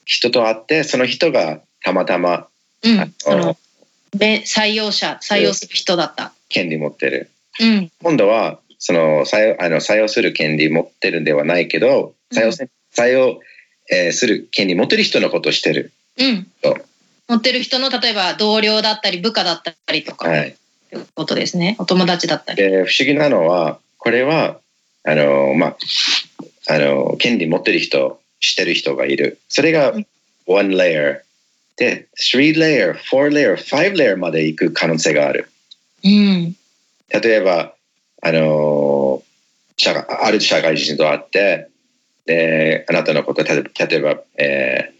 [0.04, 2.48] 人と会って、その人がたまたま、
[2.82, 3.56] うん、その、
[4.16, 6.32] 採用者、採用する人だった。
[6.48, 7.30] 権利持ってる。
[7.60, 7.90] うん。
[8.02, 12.52] 今度は、その、採用、あの、採用する権利持ってるんではないけど、採用、うん、
[12.92, 13.40] 採用、
[13.90, 15.92] えー、する権利持ってる人のことをしてる。
[16.18, 16.46] うん。
[17.30, 20.28] 持ってる人の、例えば同僚だったり、部下だったりとか。
[20.28, 20.56] はい。
[20.90, 21.76] ということですね。
[21.78, 22.60] お友達だったり。
[22.60, 24.58] で、不思議なのは、これは、
[25.04, 25.76] あの、まあ、
[26.74, 29.38] あの、権利持ってる人、してる人がいる。
[29.48, 29.94] それが、
[30.46, 31.20] one layer。
[31.76, 35.48] で、3 layer、4 layer、5 layer まで行く可能性がある。
[36.02, 36.56] うん。
[37.08, 37.74] 例えば、
[38.22, 39.22] あの、
[39.76, 41.68] 社ある社会人と会って、
[42.26, 44.92] で、あなたのこと、例えば、え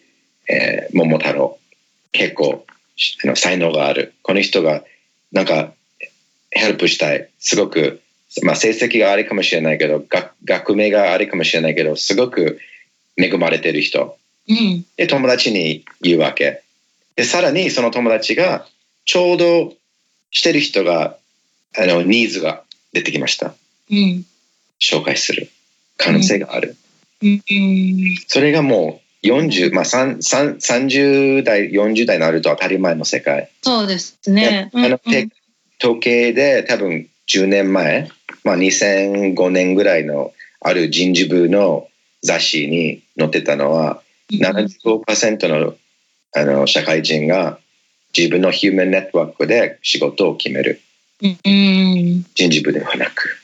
[0.49, 1.60] ーえー、桃太郎、
[2.13, 2.67] 結構
[3.35, 4.15] 才能がある。
[4.23, 4.85] この人が、
[5.33, 5.73] なんか、
[6.51, 7.29] ヘルプしたい。
[7.39, 8.03] すごく
[8.43, 12.61] まあ、成績があれかもしれないけど学学名があれかもしれないけどすごく
[13.17, 14.17] 恵まれてる人、
[14.49, 16.63] うん、で友達に言うわけ。
[17.17, 18.67] でさらにその友達が
[19.05, 19.75] ちょうど
[20.31, 21.17] してる人が
[21.77, 23.55] あのニーズが出てきました、
[23.91, 24.25] うん、
[24.81, 25.51] 紹介する
[25.97, 26.77] 可能性がある、
[27.23, 27.43] うん、
[28.27, 33.51] それがもう40、まあ、30代40代になると当たり前の世界。
[33.63, 34.99] そうですね、あの
[35.83, 38.09] 統計で多分10年前
[38.45, 41.89] まあ、2005年ぐらいのある人事部の
[42.23, 44.03] 雑誌に載ってたのは、
[44.33, 45.75] 75%の
[46.33, 47.59] あの社会人が
[48.17, 50.81] 自分のヒューマンネットワークで仕事を決める。
[51.21, 53.37] 人事部ではなく。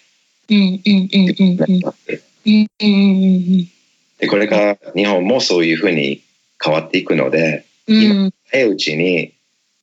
[4.19, 6.23] でこれから日本もそういうふうに
[6.63, 9.33] 変わっていくので、今早いうちに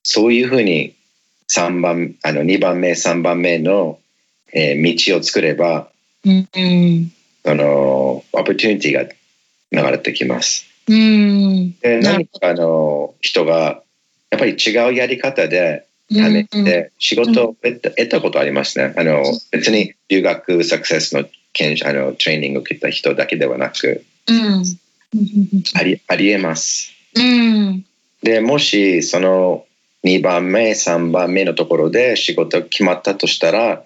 [0.03, 0.95] そういうふうに
[1.49, 3.99] 3番あの2番目3番目の
[4.53, 5.89] えー、道を作れば、
[6.25, 6.47] うん。
[6.55, 7.11] うん、
[7.43, 9.03] あの、オプチュニティが
[9.71, 10.67] 流れてきます。
[10.87, 13.81] うん、で何かあの人が
[14.31, 18.93] やっぱり違うやり方で試して仕事を得た,、得たことありますね。
[18.97, 24.05] あの別に留学サクセスの研あのトレーニングを受けた人だけではなく、うん、
[25.75, 26.91] ありありえます。
[27.15, 27.85] うん、
[28.21, 29.65] でもしその
[30.03, 33.83] 2番目3番目のところで仕事決まったとしたら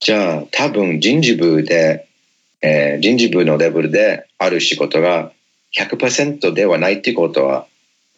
[0.00, 2.08] じゃあ多分人事部で、
[2.60, 5.32] えー、人事部のレベルである仕事が
[5.76, 7.66] 100%ではないっていうことは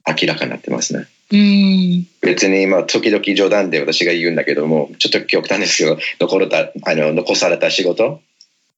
[0.07, 1.07] 明らかになってますね。
[1.33, 2.07] うん。
[2.21, 8.21] 別にまあ時々冗談で私が言うんだけどもちょっと極端ですけど残れたあの残された仕事、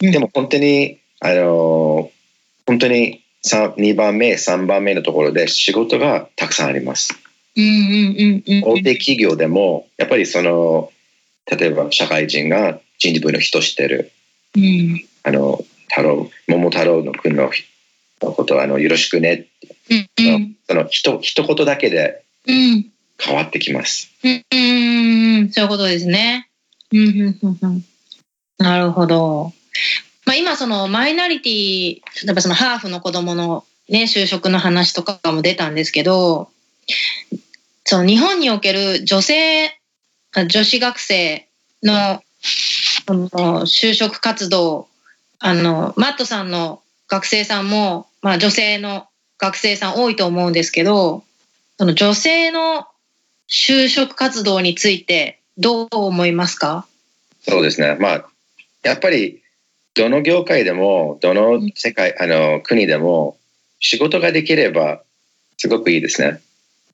[0.03, 2.11] うん、でも本当にあの
[2.67, 7.15] 本当に2番目3番目のところで仕事がたくさんあります。
[7.57, 10.93] 大手企業でもやっぱりその
[11.47, 14.13] 例えば社会人が人事部の人してる、
[14.57, 17.51] うん、あの太郎桃太郎の君の
[18.21, 19.47] ことあのよろしくね、
[19.91, 24.11] うんうん、その一一言だけで変わってきます。
[24.23, 26.51] うん、うん、そういうことですね。
[28.59, 29.53] なるほど。
[30.27, 36.51] まあ、今そのマイナリティ例えばそのハーフの子供のね就職の話とかも出たんですけど
[37.85, 39.79] その日本における女性
[40.35, 41.49] 女子学生
[41.83, 42.23] の
[43.07, 44.89] その就職活動、
[45.39, 49.07] あの、マットさんの学生さんも、まあ女性の
[49.39, 51.25] 学生さん多いと思うんですけど、
[51.79, 52.87] その女性の
[53.49, 56.87] 就職活動についてどう思いますか？
[57.43, 57.97] そうですね。
[58.01, 58.27] まあ、
[58.83, 59.43] やっぱり、
[59.97, 63.37] どの業界でも、どの世界、あの、国でも、
[63.81, 65.03] 仕事ができれば、
[65.57, 66.41] すごくいいですね。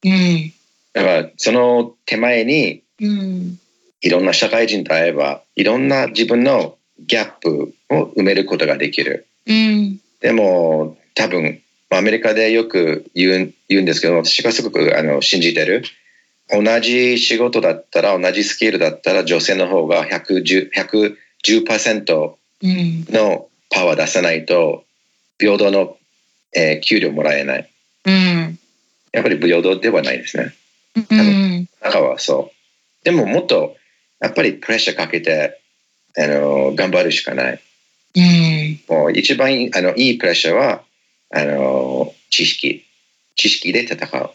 [0.04, 0.52] うん。
[0.92, 3.58] だから、その手前に、うん、
[4.02, 9.26] いろんな社会人と会えばいろんな自分のギャップを埋めることができる。
[9.46, 15.82] うん、でも多分アメリカでよく言う言うんですけど私がすごくあの信じてる
[16.48, 24.84] 同じ仕事だったら同じスキルだったら女性の方が 110%, 110のパワー出さないと
[25.38, 25.96] 平等の、
[26.54, 27.70] えー、給料もらえない、
[28.04, 28.58] うん、
[29.12, 30.54] やっぱり平等ではないですね、
[30.96, 33.04] うん、中はそう。
[33.04, 33.76] でももっと
[34.20, 35.60] やっぱりプレッシャーかけて
[36.16, 37.60] あの頑張るしかない、
[38.16, 40.82] うん、もう一番あのいいプレッシャーは
[41.30, 42.84] あの知識。
[43.34, 44.30] 知識で戦う、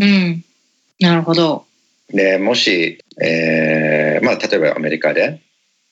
[0.00, 0.44] うん、
[1.00, 1.64] なるほど。
[2.10, 5.40] でもし、えーまあ、例えばアメリカで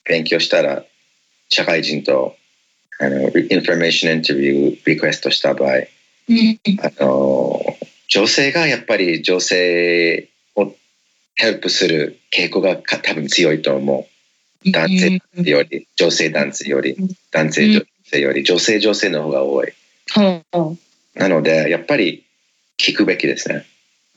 [0.05, 0.85] 勉強したら
[1.49, 2.35] 社会人と
[2.99, 5.87] あのインフォメーションインタビューリクエストした場合、うん、
[6.81, 7.61] あの
[8.07, 10.73] 女性がやっぱり女性を
[11.35, 14.71] ヘルプする傾向が多分強いと思う。
[14.71, 16.97] 男性より、女性男性より、
[17.31, 19.73] 男性女性より、女性女性の方が多い。
[21.13, 22.25] なので、やっぱり
[22.77, 23.65] 聞くべきですね。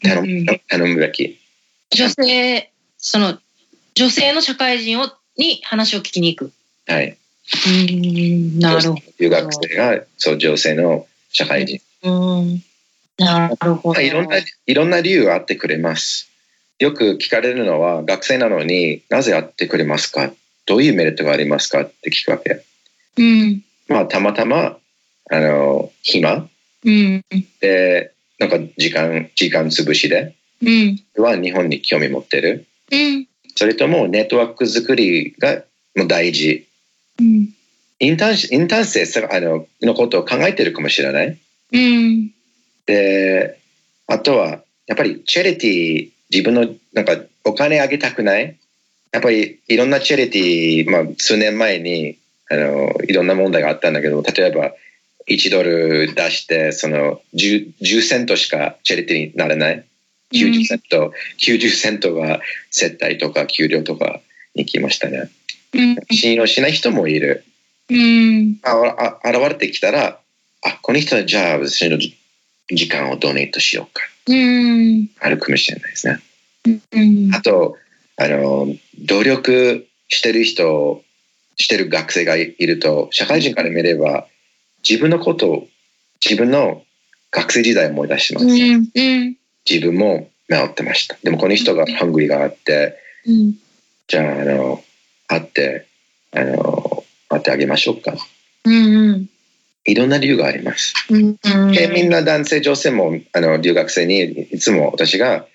[0.02, 1.38] 頼む頼むべき。
[1.90, 3.38] 女性、その、
[3.94, 6.52] 女性の社会人をに話を聞きに行く。
[6.88, 7.16] はい。
[7.66, 9.02] うんなるほど。
[9.20, 11.80] 留学生がそう女性の社会人。
[12.02, 12.62] うん
[13.18, 14.00] なるほど。
[14.00, 16.28] いろんないろんな理由があってくれます。
[16.78, 20.32] よく聞かれるのは、学生なのになぜ会ってくれますか？
[20.64, 21.82] どういうメリットがありますか？
[21.82, 22.62] って聞くわけ。
[23.16, 23.64] うん。
[23.88, 24.78] まあ、たまたま、
[25.30, 26.48] あの、暇、
[26.84, 27.24] うん、
[27.60, 32.66] で、なんか時間、時間潰しで、うん、は日本に興味持ってる。
[32.92, 33.26] うん、
[33.56, 35.64] それともネットワーク作りが
[35.96, 36.67] もう大事。
[37.20, 37.54] うん、
[37.98, 41.38] インターン、インターン生あののことを考えてるかもしれない。
[41.72, 42.30] うん、
[42.86, 43.58] で、
[44.06, 48.56] あとは、やっぱりチャリティー、自分のなんかお金あげたくない？
[49.12, 52.18] やっぱりいろんなチャリティー、まあ、数年前に
[52.50, 54.74] あのいろんな問題があったんだけど例えば
[55.26, 59.84] 1ドル出してその 10, 10セントしかチャリティーにならない
[60.34, 62.40] ？90セント、うん、90セントが
[62.70, 64.20] 接待とか給料とか
[64.54, 65.30] に来ましたね、うん、
[66.10, 67.44] 信用しない人もいる、
[67.88, 70.18] うん、ああ現れてきたら
[70.64, 76.20] あこの人はじゃあ私の時間をドネートしようか、うん、あるかもしれないですね、
[76.92, 76.98] う
[77.30, 77.76] ん、あと
[78.16, 78.66] あの
[78.98, 81.02] 努力してる人
[81.56, 84.26] してる学生がいると社会人から見れば
[84.88, 85.68] 自分のことを
[86.24, 86.82] 自分の
[87.30, 88.52] 学生時代を思い出します、うん。
[88.52, 89.36] うん。
[89.68, 91.16] 自分も治ってました。
[91.22, 93.54] でもこの人がハングリーがあって、うん、
[94.06, 94.82] じゃあ、あの、
[95.28, 95.86] 会って、
[96.32, 98.14] あの、会ってあげましょうか。
[98.64, 99.30] うんうん、
[99.84, 100.94] いろんな理由があります。
[101.10, 105.46] うんうん、でみんな男性、女性もあの留学生にいつも私が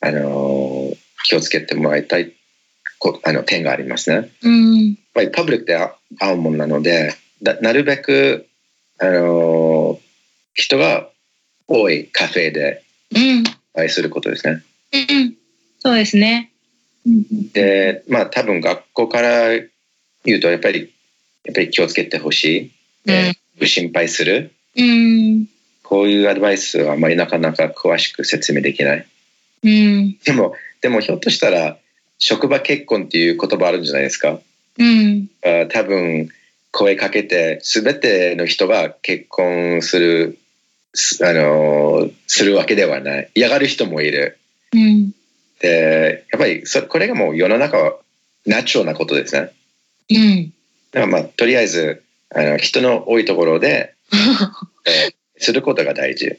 [0.00, 0.92] あの
[1.24, 2.32] 気をつけてもらいたい
[2.98, 4.30] こあの点がありますね。
[4.42, 5.76] うん、やっぱりパブリックで
[6.18, 7.14] 会うもんなので、
[7.60, 8.46] なるべく
[8.98, 9.98] あの
[10.54, 11.08] 人が
[11.66, 12.82] 多いカフェで
[13.74, 14.62] 愛することですね。
[14.92, 15.36] うん、
[15.80, 16.51] そうですね。
[17.04, 19.48] で、まあ多分学校から
[20.24, 20.92] 言うとやっぱり
[21.44, 22.72] やっぱり気をつけてほし
[23.06, 23.12] い、
[23.60, 25.46] うん、心配する、うん、
[25.82, 29.06] こういうアドバイスはあまりなかなか詳しく説明できない。
[29.64, 31.76] うん、でもでもひょっとしたら
[32.18, 34.38] 職場結婚っていう言葉あるんじゃないですか？
[34.78, 35.28] うん、
[35.68, 36.28] 多分
[36.70, 40.38] 声かけて全ての人が結婚する
[41.22, 43.30] あのするわけではない。
[43.34, 44.38] 嫌がる人もいる、
[44.72, 45.12] うん、
[45.62, 47.94] でやっぱりそこれがもう世の中は
[48.44, 49.52] ナチュラルなことですね、
[50.10, 50.52] うん、
[50.90, 52.02] だからまあとりあえず
[52.34, 53.94] あの人の多いところで、
[54.86, 56.38] えー、することが大事、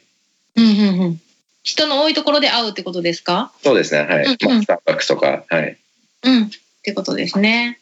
[0.55, 1.21] うんうんうん、
[1.63, 3.51] 人の多いところで会うってことですか？
[3.63, 5.77] そうですねはい、うんうん、まあ、スターバックスとかはい。
[6.23, 6.43] うん。
[6.45, 6.49] っ
[6.83, 7.79] てことですね。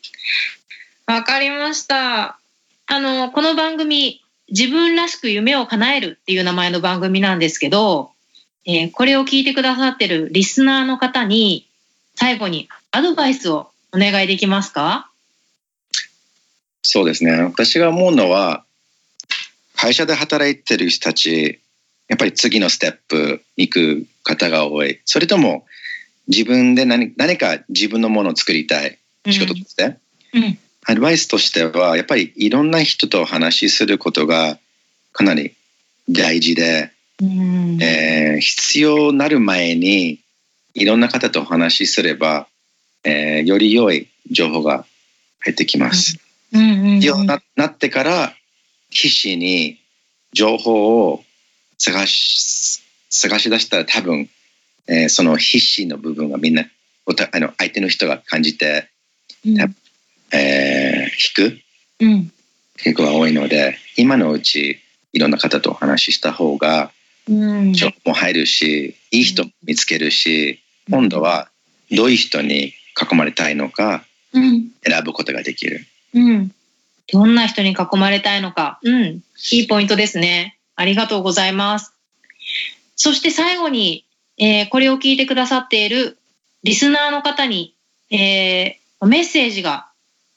[1.08, 2.38] わかりました。
[2.86, 8.12] あのこの番組自分らしく夢を叶えるっていう名前の番組なんですけど、
[8.66, 11.68] えー、これを聞いてくださってるリスナーの方に
[12.16, 15.10] 最後にアドバイスをお願いできますか？
[16.84, 17.32] そうですね。
[17.42, 18.64] 私が思うのは、
[19.76, 21.60] 会社で働いてる人たち、
[22.08, 25.00] やっぱり次のステップ行く方が多い。
[25.06, 25.66] それとも
[26.28, 28.98] 自分で何何か自分のものを作りたい
[29.28, 29.98] 仕事として、
[30.34, 34.60] うんうん、アドバイスとしては、やっぱりいろんな人と話しすることが
[35.14, 35.56] かなり
[36.10, 36.92] 大事で、
[37.22, 37.82] うん。
[37.82, 40.20] えー、必要なる前に
[40.74, 42.48] いろんな方とお話しすれば、
[43.04, 44.86] えー、より良い情報が
[45.40, 46.20] 入ってきます。
[46.52, 48.34] 必要ななってから
[48.90, 49.80] 必死に
[50.34, 51.24] 情報を
[51.78, 54.30] 探し探し出したら多分、
[54.88, 56.66] えー、その必死の部分がみんな
[57.32, 58.90] あの相手の人が感じて、
[59.46, 59.60] うん、
[60.34, 61.62] えー、引く。
[62.84, 64.80] 傾向が多いので、今のうち
[65.14, 66.92] いろんな方とお話しした方が
[67.28, 70.60] 情報も入るし、いい人見つけるし、
[70.90, 71.50] 今度は
[71.92, 74.04] どういう人に囲まれたいのか
[74.34, 74.72] 選
[75.04, 75.86] ぶことができる。
[76.14, 76.52] うん。
[77.12, 78.80] どんな人に囲まれたいのか。
[78.84, 79.24] うん。
[79.52, 80.58] いいポイントですね。
[80.76, 81.94] ありがとうございます。
[82.96, 84.06] そして最後に、
[84.38, 86.18] えー、これを聞いてくださっている
[86.64, 87.76] リスナーの方に、
[88.10, 89.90] えー、メッセージが、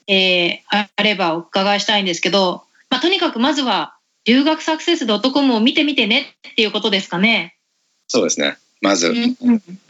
[0.07, 3.94] えー、あればお伺いしたいんですけど、まあ、とにかくまずは
[4.25, 7.57] 留学サクセス .com を見てみてねっていうことですかね。
[8.09, 8.57] そうですね。
[8.81, 9.15] まず、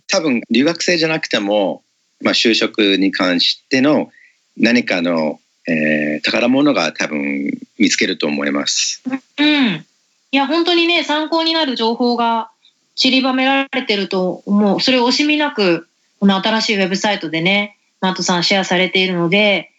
[0.08, 1.82] 多分留学生じゃなくても、
[2.22, 4.10] まあ、就職に関しての
[4.56, 9.02] 何かの、えー、宝物が多分見つけると思います。
[9.38, 9.84] うん。
[10.30, 12.50] いや、本当にね、参考になる情報が
[12.96, 14.80] 散りばめられてると思う。
[14.80, 15.88] それを惜しみなく、
[16.20, 19.70] この新しいウェブサイトでね、マットさんシェアされているので、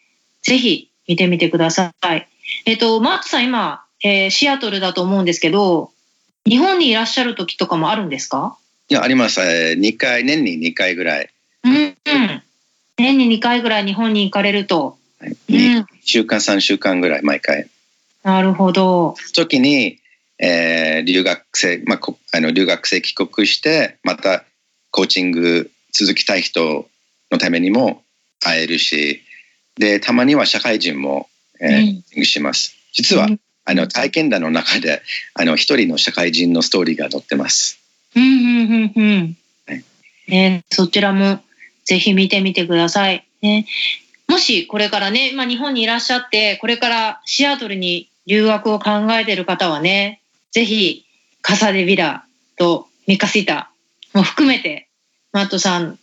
[0.42, 2.28] ぜひ見てみてください。
[2.66, 5.92] えっと、マットさん今、えー、シアトルだと思うんですけど、
[6.46, 8.58] 日本にいらっしゃる時とかもあるんですか？
[8.90, 9.40] いや、あります。
[9.42, 11.30] 2回、年に2回ぐらい。
[11.64, 11.96] うん、うん。
[12.98, 14.98] 年に2回ぐらい日本に行かれると。
[15.20, 17.68] はい、2週間、3週間ぐらい、毎回。
[18.24, 19.16] なるほど。
[19.34, 20.00] 時に、
[20.38, 22.00] えー、留学生、まあ、
[22.34, 24.44] あの留学生帰国して、また
[24.92, 26.88] コーチング続きたい人
[27.32, 28.04] のためにも
[28.40, 29.24] 会えるし、
[29.78, 31.28] で、たまには社会人も、
[31.60, 32.76] えー、うん、します。
[32.94, 35.02] 実は、うん、あの、体験談の中で、
[35.34, 37.80] あの、一人の社会人のストーリーが載ってます。
[38.16, 39.38] うん、うん、うん、うん。
[40.28, 41.44] ね、そちらも
[41.84, 43.26] ぜひ見てみてください。
[43.42, 43.68] ね、
[44.28, 51.06] もしこれからね、まあ、日本にいらっしゃって、これからシアトルに留学を考えている方はね、ぜひ、
[51.42, 52.26] カサデビラ
[52.58, 53.70] とミカシタ
[54.14, 54.88] も含めて、
[55.32, 56.00] マットさん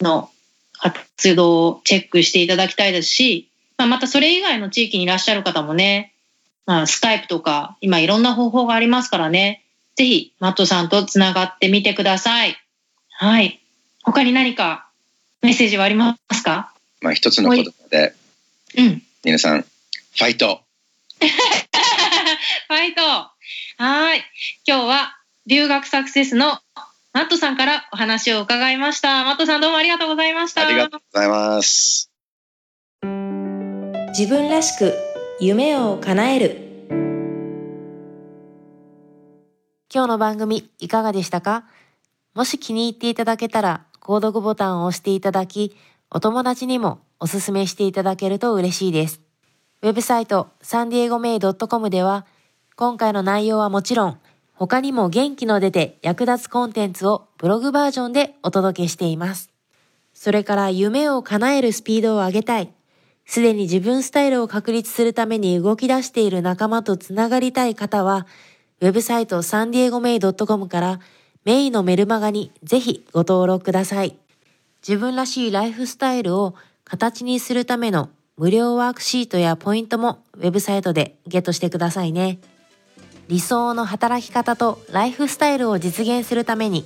[0.00, 0.28] の
[0.72, 3.48] 活動をチェックしていただきたいですし、
[3.78, 6.11] まあ、またそれ以外の地域にいらっしゃる方もね、
[6.66, 9.64] まあ、スカイプとか、今いろんな方法がありますからね、
[9.96, 12.56] ぜひ、マットさんとつながってみてください。
[13.10, 13.60] はい。
[14.04, 14.88] 他に何か
[15.42, 16.72] メッセージはありますか？
[17.00, 18.14] まあ、一つの言葉で、
[18.78, 19.02] うん。
[19.24, 20.62] 皆さん、ファイト
[21.20, 24.24] ファイトはい。
[24.66, 26.58] 今日は留学サクセスの
[27.12, 29.24] マットさんからお話を伺いました。
[29.24, 30.66] マットさんどうもありがとうございました。
[30.66, 32.10] ありがとうございます。
[34.16, 34.94] 自分らしく
[35.40, 36.58] 夢を叶える。
[39.92, 41.64] 今日の番組いかがでしたか？
[42.34, 45.76] もし気に入っていただけたら購読ボタンを押していただき、
[46.10, 49.20] お友達にもおすすめしていただけると嬉しいです。
[49.80, 52.26] ウェブサイトサンディエゴメイドットコムでは、
[52.76, 54.18] 今回の内容はもちろん、
[54.54, 59.50] 他にも元気の出て役立つコンテンツをブログバージョンでお届けしています。
[60.12, 62.72] それから夢を叶えるスピードを上げたい。
[63.26, 68.26] すでに自分スタイルを確立するために動き出している仲間とつながりたい方は、
[68.80, 71.00] ウェブサイトサンディエゴメイドットコムから
[71.44, 74.16] メイのメルマガにぜひご登録ください。
[74.86, 76.54] 自分らしいライフスタイルを
[76.84, 82.40] 形にするための無料ワークシートやポイントもウェブサイトでゲットしてくださいね。
[83.28, 86.84] 理想の働き方とライフスタイルを実現するために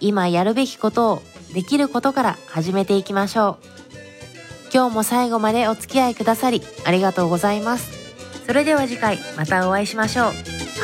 [0.00, 1.22] 今やるべきことを
[1.54, 3.79] できることから始めていきましょう。
[4.72, 8.00] 今日も最後までお付き合いくださりありがとうございます。
[8.46, 10.32] それでは次回またお会いしましょう。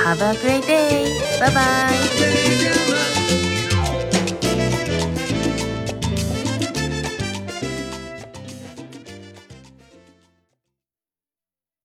[0.04, 1.04] Have a great day!
[1.40, 3.15] Bye bye!